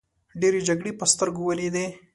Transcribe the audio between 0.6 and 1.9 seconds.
جګړې په سترګو ولیدې.